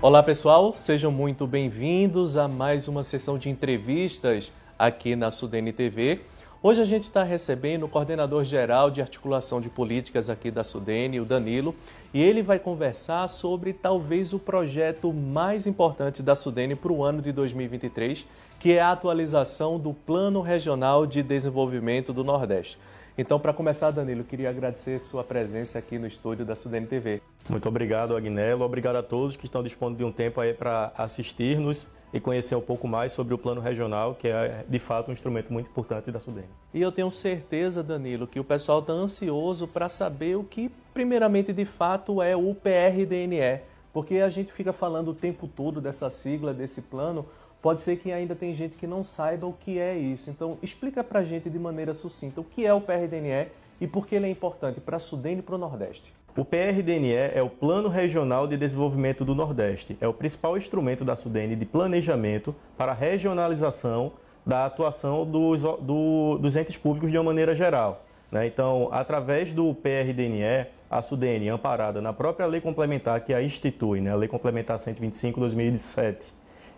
[0.00, 6.20] Olá pessoal, sejam muito bem-vindos a mais uma sessão de entrevistas aqui na Sudene TV.
[6.62, 11.18] Hoje a gente está recebendo o coordenador geral de articulação de políticas aqui da Sudene,
[11.18, 11.74] o Danilo,
[12.14, 17.20] e ele vai conversar sobre talvez o projeto mais importante da Sudene para o ano
[17.20, 18.24] de 2023,
[18.60, 22.78] que é a atualização do Plano Regional de Desenvolvimento do Nordeste.
[23.20, 27.20] Então, para começar, Danilo, queria agradecer sua presença aqui no estúdio da Sudene TV.
[27.50, 28.64] Muito obrigado, Agnello.
[28.64, 32.60] Obrigado a todos que estão dispondo de um tempo aí para assistir-nos e conhecer um
[32.60, 36.20] pouco mais sobre o plano regional, que é de fato um instrumento muito importante da
[36.20, 36.46] Sudene.
[36.72, 41.52] E eu tenho certeza, Danilo, que o pessoal está ansioso para saber o que, primeiramente,
[41.52, 46.54] de fato é o PRDNE, porque a gente fica falando o tempo todo dessa sigla,
[46.54, 47.26] desse plano,
[47.60, 50.30] pode ser que ainda tem gente que não saiba o que é isso.
[50.30, 53.48] Então, explica para a gente de maneira sucinta o que é o PRDNE
[53.80, 56.12] e por que ele é importante para a Sudene e para o Nordeste.
[56.36, 59.96] O PRDNE é o Plano Regional de Desenvolvimento do Nordeste.
[60.00, 64.12] É o principal instrumento da Sudene de planejamento para a regionalização
[64.46, 68.04] da atuação dos, do, dos entes públicos de uma maneira geral.
[68.30, 68.46] Né?
[68.46, 74.12] Então, através do PRDNE, a Sudene, amparada na própria lei complementar que a institui, né?
[74.12, 76.32] a Lei Complementar 125-2007,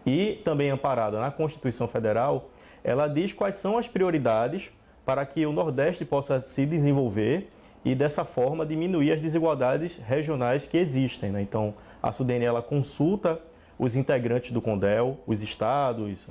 [0.07, 2.51] e também amparada na Constituição Federal,
[2.83, 4.71] ela diz quais são as prioridades
[5.05, 7.51] para que o Nordeste possa se desenvolver
[7.85, 11.31] e dessa forma diminuir as desigualdades regionais que existem.
[11.31, 11.43] Né?
[11.43, 13.41] Então, a Sudene ela consulta
[13.79, 16.27] os integrantes do CONDEL, os estados,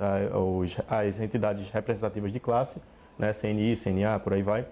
[0.88, 2.80] as entidades representativas de classe,
[3.18, 3.32] né?
[3.32, 4.64] CNI, CNA, por aí vai.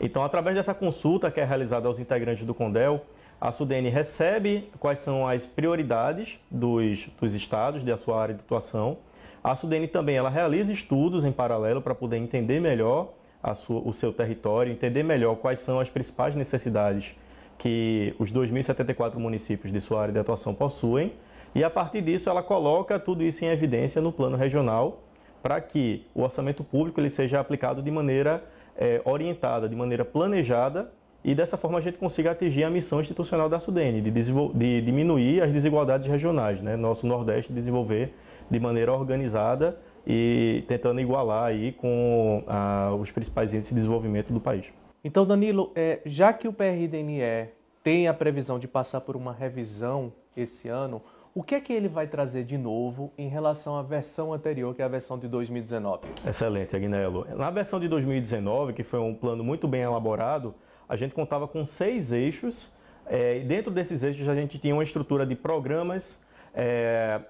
[0.00, 3.02] Então, através dessa consulta que é realizada aos integrantes do CONDEL,
[3.40, 8.98] a Sudene recebe quais são as prioridades dos, dos estados da sua área de atuação.
[9.44, 13.12] A Sudene também ela realiza estudos em paralelo para poder entender melhor
[13.54, 17.14] sua, o seu território, entender melhor quais são as principais necessidades
[17.58, 21.12] que os 2.074 municípios de sua área de atuação possuem.
[21.54, 25.02] E a partir disso ela coloca tudo isso em evidência no plano regional
[25.42, 28.42] para que o orçamento público ele seja aplicado de maneira
[28.76, 30.90] é, orientada, de maneira planejada
[31.26, 35.42] e dessa forma a gente consiga atingir a missão institucional da Sudene, de, de diminuir
[35.42, 36.76] as desigualdades regionais, né?
[36.76, 38.14] nosso Nordeste desenvolver
[38.48, 39.76] de maneira organizada
[40.06, 44.66] e tentando igualar aí com ah, os principais índices de desenvolvimento do país.
[45.02, 47.48] Então, Danilo, é, já que o PRDNE
[47.82, 51.02] tem a previsão de passar por uma revisão esse ano,
[51.34, 54.80] o que é que ele vai trazer de novo em relação à versão anterior, que
[54.80, 56.06] é a versão de 2019?
[56.24, 57.26] Excelente, Agnello.
[57.36, 60.54] Na versão de 2019, que foi um plano muito bem elaborado,
[60.88, 62.74] a gente contava com seis eixos.
[63.06, 66.20] É, e dentro desses eixos a gente tinha uma estrutura de programas,
[66.54, 67.20] é,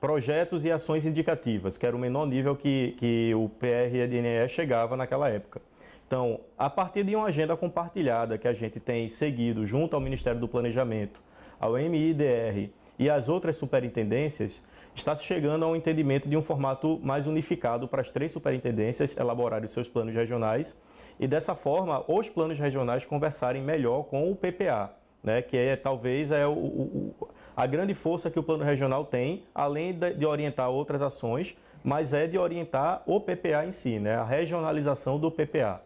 [0.00, 5.28] projetos e ações indicativas, que era o menor nível que, que o PRDNE chegava naquela
[5.28, 5.60] época.
[6.06, 10.38] Então, a partir de uma agenda compartilhada que a gente tem seguido junto ao Ministério
[10.38, 11.20] do Planejamento,
[11.58, 14.62] ao MIDR e às outras superintendências,
[14.94, 19.16] está se chegando a um entendimento de um formato mais unificado para as três superintendências
[19.16, 20.76] elaborarem seus planos regionais
[21.18, 24.90] e dessa forma os planos regionais conversarem melhor com o PPA,
[25.22, 27.14] né, que é talvez é o, o,
[27.56, 32.12] a grande força que o plano regional tem, além de, de, orientar outras ações, mas
[32.12, 35.80] é de orientar o PPA em si, né, a regionalização do PPA.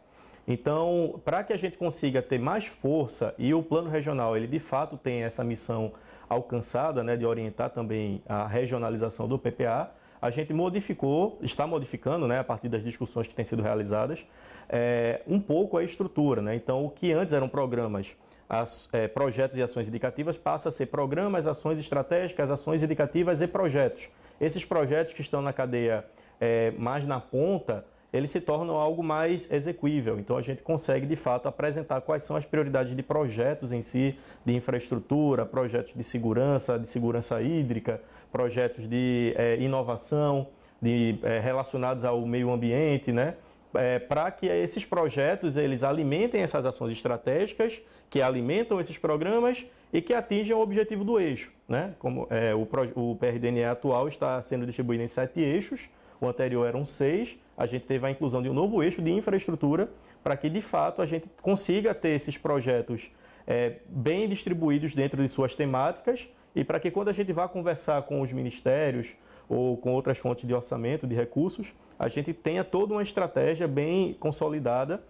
[0.47, 4.59] Então, para que a gente consiga ter mais força e o plano regional ele de
[4.59, 5.93] fato tem essa missão
[6.29, 9.91] alcançada, né, de orientar também a regionalização do PPA,
[10.21, 14.27] a gente modificou, está modificando, né, a partir das discussões que têm sido realizadas,
[14.69, 16.43] é, um pouco a estrutura.
[16.43, 16.55] Né?
[16.55, 18.15] Então, o que antes eram programas,
[18.49, 23.47] as, é, projetos e ações indicativas, passa a ser programas, ações estratégicas, ações indicativas e
[23.47, 24.09] projetos.
[24.41, 26.05] Esses projetos que estão na cadeia
[26.41, 30.19] é, mais na ponta, eles se tornam algo mais execuível.
[30.19, 34.17] Então, a gente consegue, de fato, apresentar quais são as prioridades de projetos em si,
[34.45, 38.01] de infraestrutura, projetos de segurança, de segurança hídrica,
[38.33, 40.47] projetos de é, inovação,
[40.81, 43.35] de, é, relacionados ao meio ambiente, né?
[43.75, 50.01] É, para que esses projetos eles alimentem essas ações estratégicas, que alimentam esses programas e
[50.01, 51.53] que atinjam o objetivo do eixo.
[51.69, 51.95] Né?
[51.99, 55.89] Como é, o, o PRDNE atual está sendo distribuído em sete eixos,
[56.21, 59.89] o anterior eram seis, a gente teve a inclusão de um novo eixo de infraestrutura
[60.23, 63.11] para que de fato a gente consiga ter esses projetos
[63.47, 68.03] é, bem distribuídos dentro de suas temáticas e para que quando a gente vá conversar
[68.03, 69.09] com os ministérios
[69.49, 74.15] ou com outras fontes de orçamento, de recursos, a gente tenha toda uma estratégia bem
[74.15, 75.03] consolidada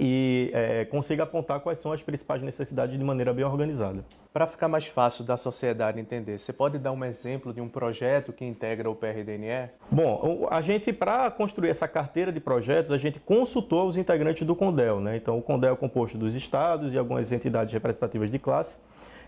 [0.00, 4.04] e é, consiga apontar quais são as principais necessidades de maneira bem organizada.
[4.32, 8.32] Para ficar mais fácil da sociedade entender, você pode dar um exemplo de um projeto
[8.32, 9.70] que integra o PRDNE?
[9.90, 14.54] Bom, a gente, para construir essa carteira de projetos, a gente consultou os integrantes do
[14.54, 15.00] CONDEL.
[15.00, 15.16] Né?
[15.16, 18.78] Então, o CONDEL é composto dos estados e algumas entidades representativas de classe.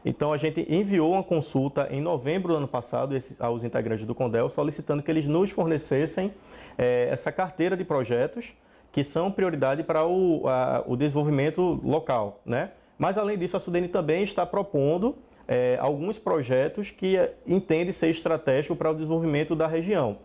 [0.05, 4.49] Então a gente enviou uma consulta em novembro do ano passado aos integrantes do Condel
[4.49, 6.33] solicitando que eles nos fornecessem
[6.79, 8.53] é, essa carteira de projetos
[8.91, 12.73] que são prioridade para o, a, o desenvolvimento local, né?
[12.99, 15.17] Mas além disso a Sudene também está propondo
[15.47, 17.17] é, alguns projetos que
[17.47, 20.19] entende ser estratégico para o desenvolvimento da região.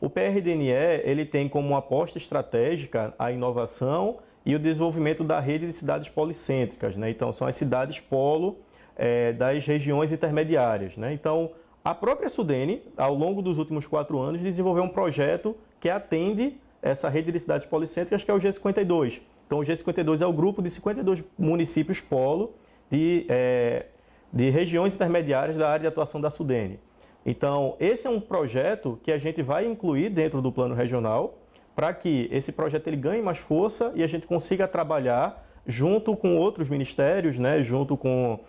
[0.00, 0.70] O PRDNE
[1.04, 6.96] ele tem como aposta estratégica a inovação e o desenvolvimento da rede de cidades policêntricas.
[6.96, 7.10] Né?
[7.10, 8.58] Então, são as cidades polo
[9.00, 10.94] é, das regiões intermediárias.
[10.94, 11.14] Né?
[11.14, 11.52] Então,
[11.82, 17.08] a própria Sudene, ao longo dos últimos quatro anos, desenvolveu um projeto que atende essa
[17.08, 19.22] rede de cidades policêntricas, que é o G52.
[19.46, 22.52] Então, o G52 é o grupo de 52 municípios polo
[22.90, 23.86] de, é,
[24.30, 26.78] de regiões intermediárias da área de atuação da Sudene.
[27.24, 31.38] Então, esse é um projeto que a gente vai incluir dentro do plano regional
[31.74, 36.36] para que esse projeto ele ganhe mais força e a gente consiga trabalhar junto com
[36.36, 38.40] outros ministérios, né, junto com,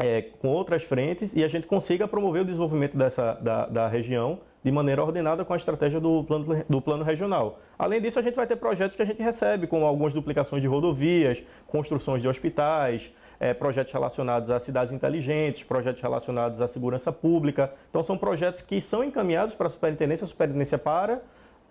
[0.00, 4.40] é, com outras frentes e a gente consiga promover o desenvolvimento dessa, da, da região
[4.64, 7.60] de maneira ordenada com a estratégia do plano, do plano regional.
[7.78, 10.68] Além disso, a gente vai ter projetos que a gente recebe, como algumas duplicações de
[10.68, 17.72] rodovias, construções de hospitais, é, projetos relacionados a cidades inteligentes, projetos relacionados à segurança pública.
[17.88, 21.22] Então, são projetos que são encaminhados para a superintendência, a superintendência para,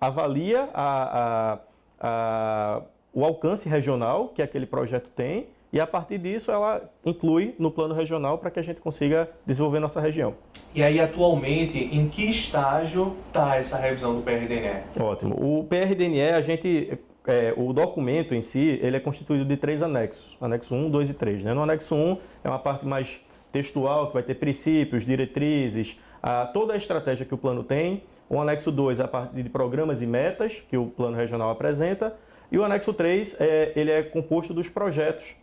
[0.02, 1.60] avalia a, a,
[2.00, 2.82] a,
[3.14, 7.94] o alcance regional que aquele projeto tem e a partir disso ela inclui no plano
[7.94, 10.34] regional para que a gente consiga desenvolver nossa região.
[10.74, 14.84] E aí atualmente em que estágio está essa revisão do PRDNE?
[15.00, 15.36] Ótimo.
[15.36, 20.36] O PRDNE a gente é, o documento em si, ele é constituído de três anexos,
[20.42, 21.44] anexo 1, 2 e 3.
[21.44, 21.54] Né?
[21.54, 23.22] No anexo 1 é uma parte mais
[23.52, 28.04] textual, que vai ter princípios, diretrizes, a, toda a estratégia que o plano tem.
[28.30, 32.16] O anexo 2 é a parte de programas e metas que o plano regional apresenta.
[32.52, 35.36] E o anexo 3, é, ele é composto dos projetos,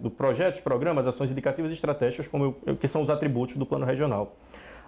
[0.00, 3.84] do projetos, programas, ações indicativas e estratégicas, como eu, que são os atributos do plano
[3.84, 4.36] regional.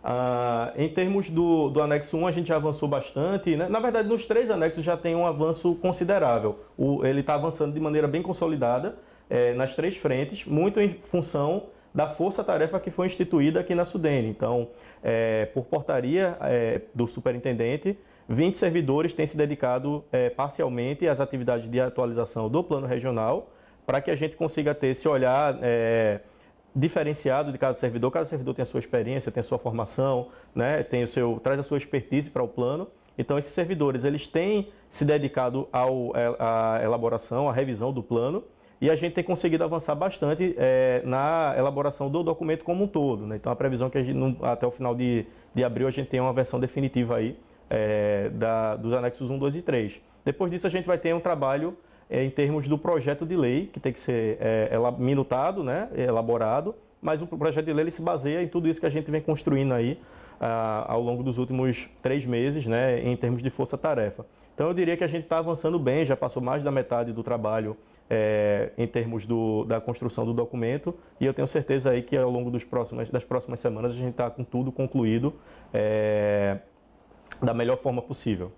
[0.06, 3.56] Ah, em termos do, do anexo 1, a gente já avançou bastante.
[3.56, 3.69] Né?
[3.69, 6.61] Na verdade, nos três anexos já tem um avanço considerável.
[6.76, 8.97] O, ele está avançando de maneira bem consolidada
[9.31, 14.29] é, nas três frentes, muito em função da força-tarefa que foi instituída aqui na Sudene.
[14.29, 14.69] Então,
[15.03, 17.97] é, por portaria é, do superintendente,
[18.29, 23.50] 20 servidores têm se dedicado é, parcialmente às atividades de atualização do plano regional,
[23.87, 26.21] para que a gente consiga ter esse olhar é,
[26.75, 28.11] diferenciado de cada servidor.
[28.11, 30.82] Cada servidor tem a sua experiência, tem a sua formação, né?
[30.82, 32.88] tem o seu, traz a sua expertise para o plano.
[33.17, 38.43] Então, esses servidores eles têm se dedicado ao, é, à elaboração, à revisão do plano,
[38.81, 43.27] e a gente tem conseguido avançar bastante é, na elaboração do documento como um todo.
[43.27, 43.37] Né?
[43.37, 46.32] Então, a previsão que gente, até o final de, de abril a gente tem uma
[46.32, 47.37] versão definitiva aí
[47.75, 50.00] é, da, dos anexos 1, 2 e 3.
[50.25, 51.76] Depois disso, a gente vai ter um trabalho
[52.09, 56.75] é, em termos do projeto de lei, que tem que ser é, minutado, né, elaborado,
[57.03, 59.73] mas o projeto de lei se baseia em tudo isso que a gente vem construindo
[59.73, 59.99] aí
[60.87, 64.27] ao longo dos últimos três meses, né, em termos de força-tarefa.
[64.55, 67.23] Então eu diria que a gente está avançando bem, já passou mais da metade do
[67.23, 67.77] trabalho
[68.09, 72.31] é, em termos do, da construção do documento e eu tenho certeza aí que ao
[72.31, 75.35] longo próximos, das próximas semanas a gente está com tudo concluído
[75.73, 76.59] é,
[77.44, 78.52] da melhor forma possível.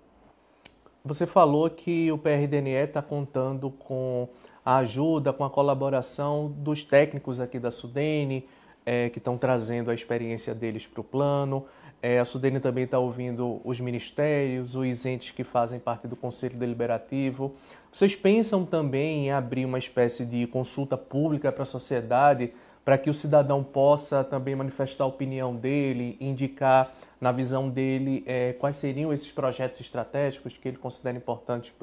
[1.03, 4.27] Você falou que o PRDNE está contando com
[4.65, 8.45] a ajuda, com a colaboração dos técnicos aqui da Sudene,
[8.85, 11.65] é, que estão trazendo a experiência deles para o plano.
[12.01, 16.57] É, a Sudene também está ouvindo os ministérios, os entes que fazem parte do Conselho
[16.57, 17.55] Deliberativo.
[17.91, 22.53] Vocês pensam também em abrir uma espécie de consulta pública para a sociedade,
[22.83, 28.53] para que o cidadão possa também manifestar a opinião dele, indicar na visão dele, é,
[28.53, 31.73] quais seriam esses projetos estratégicos que ele considera importantes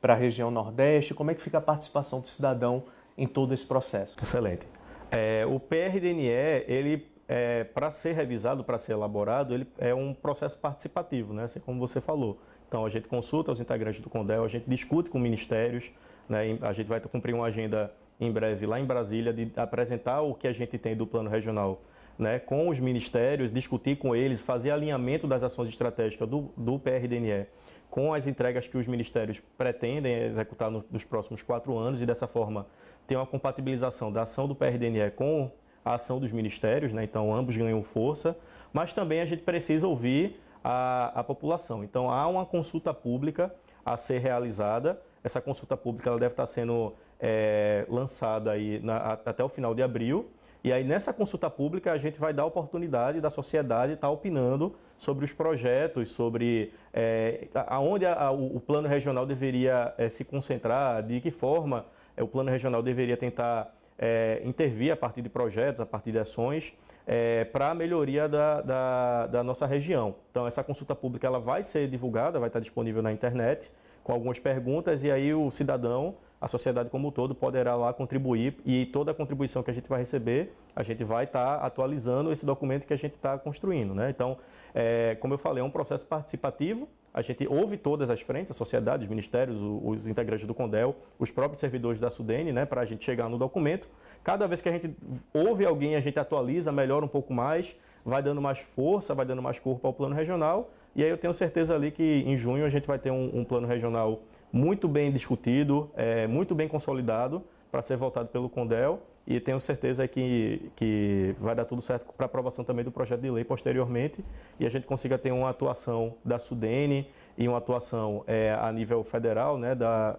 [0.00, 1.14] para a região Nordeste?
[1.14, 2.84] Como é que fica a participação do cidadão
[3.16, 4.16] em todo esse processo?
[4.22, 4.66] Excelente.
[5.10, 6.28] É, o PRDNE,
[6.66, 11.44] ele, é, para ser revisado, para ser elaborado, ele é um processo participativo, né?
[11.44, 12.40] assim como você falou.
[12.68, 15.90] Então, a gente consulta os integrantes do CONDEL, a gente discute com ministérios,
[16.28, 16.58] né?
[16.62, 20.46] a gente vai cumprir uma agenda em breve lá em Brasília de apresentar o que
[20.46, 21.80] a gente tem do plano regional
[22.20, 27.46] né, com os ministérios, discutir com eles, fazer alinhamento das ações estratégicas do, do PRDNE
[27.90, 32.26] com as entregas que os ministérios pretendem executar no, nos próximos quatro anos e dessa
[32.26, 32.66] forma
[33.06, 35.50] ter uma compatibilização da ação do PRDNE com
[35.84, 38.38] a ação dos ministérios, né, então ambos ganham força,
[38.72, 41.82] mas também a gente precisa ouvir a, a população.
[41.82, 43.52] Então há uma consulta pública
[43.84, 49.42] a ser realizada, essa consulta pública ela deve estar sendo é, lançada aí na, até
[49.42, 50.30] o final de abril,
[50.62, 54.76] e aí, nessa consulta pública, a gente vai dar a oportunidade da sociedade estar opinando
[54.98, 61.02] sobre os projetos, sobre é, aonde a, a, o plano regional deveria é, se concentrar,
[61.02, 65.80] de que forma é, o plano regional deveria tentar é, intervir a partir de projetos,
[65.80, 66.74] a partir de ações,
[67.06, 70.14] é, para a melhoria da, da, da, nossa região.
[70.30, 73.70] Então, essa consulta pública ela vai ser divulgada, vai estar disponível na internet,
[74.04, 78.56] com algumas perguntas, e aí o cidadão, a sociedade como um todo, poderá lá contribuir,
[78.64, 82.46] e toda a contribuição que a gente vai receber, a gente vai estar atualizando esse
[82.46, 83.94] documento que a gente está construindo.
[83.94, 84.08] Né?
[84.08, 84.38] Então,
[84.74, 88.54] é, como eu falei, é um processo participativo, a gente ouve todas as frentes, a
[88.54, 92.84] sociedade, os ministérios, os integrantes do CONDEL, os próprios servidores da SUDENE, né, para a
[92.84, 93.88] gente chegar no documento.
[94.22, 94.96] Cada vez que a gente
[95.34, 99.42] ouve alguém, a gente atualiza, melhora um pouco mais, vai dando mais força, vai dando
[99.42, 100.70] mais corpo ao plano regional.
[100.94, 103.44] E aí eu tenho certeza ali que em junho a gente vai ter um, um
[103.44, 109.00] plano regional muito bem discutido, é, muito bem consolidado para ser votado pelo CONDEL.
[109.26, 113.30] E tenho certeza que, que vai dar tudo certo para aprovação também do projeto de
[113.30, 114.24] lei posteriormente.
[114.58, 117.06] E a gente consiga ter uma atuação da SUDENE
[117.38, 120.18] e uma atuação é, a nível federal, né, da,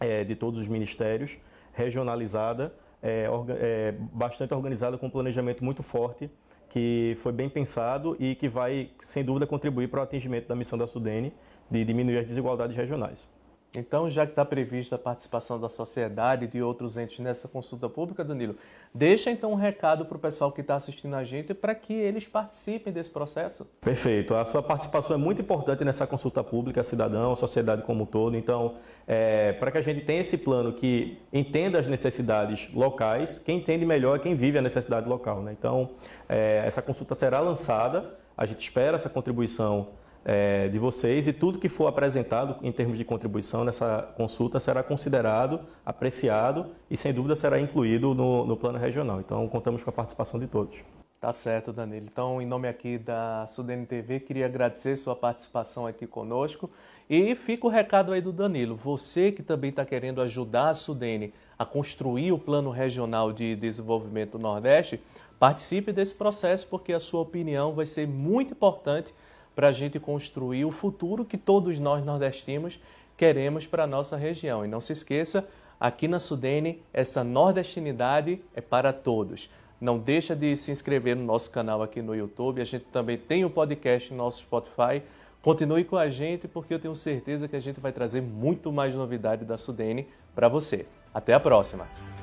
[0.00, 1.36] é, de todos os ministérios,
[1.72, 6.28] regionalizada, é, orga, é, bastante organizada, com um planejamento muito forte,
[6.74, 10.76] que foi bem pensado e que vai, sem dúvida, contribuir para o atingimento da missão
[10.76, 11.32] da SUDENE
[11.70, 13.28] de diminuir as desigualdades regionais.
[13.76, 17.88] Então, já que está prevista a participação da sociedade e de outros entes nessa consulta
[17.88, 18.54] pública, Danilo,
[18.94, 22.26] deixa então um recado para o pessoal que está assistindo a gente para que eles
[22.26, 23.66] participem desse processo.
[23.80, 24.34] Perfeito.
[24.34, 28.36] A sua participação é muito importante nessa consulta pública, cidadão, sociedade como um todo.
[28.36, 28.76] Então,
[29.08, 33.84] é, para que a gente tenha esse plano que entenda as necessidades locais, quem entende
[33.84, 35.42] melhor é quem vive a necessidade local.
[35.42, 35.54] Né?
[35.58, 35.90] Então,
[36.28, 39.88] é, essa consulta será lançada, a gente espera essa contribuição
[40.24, 44.82] é, de vocês e tudo que for apresentado em termos de contribuição nessa consulta será
[44.82, 49.20] considerado, apreciado e sem dúvida será incluído no, no plano regional.
[49.20, 50.76] Então contamos com a participação de todos.
[51.24, 52.04] Tá certo, Danilo.
[52.04, 56.68] Então, em nome aqui da Sudene TV, queria agradecer sua participação aqui conosco.
[57.08, 58.76] E fica o recado aí do Danilo.
[58.76, 64.32] Você que também está querendo ajudar a Sudene a construir o Plano Regional de Desenvolvimento
[64.32, 65.00] do Nordeste,
[65.38, 69.14] participe desse processo, porque a sua opinião vai ser muito importante
[69.54, 72.78] para a gente construir o futuro que todos nós nordestinos
[73.16, 74.64] queremos para a nossa região.
[74.64, 79.50] E não se esqueça, aqui na Sudene, essa nordestinidade é para todos.
[79.80, 82.60] Não deixa de se inscrever no nosso canal aqui no YouTube.
[82.60, 85.02] A gente também tem o um podcast no nosso Spotify.
[85.42, 88.94] Continue com a gente porque eu tenho certeza que a gente vai trazer muito mais
[88.94, 90.86] novidade da Sudene para você.
[91.12, 92.13] Até a próxima!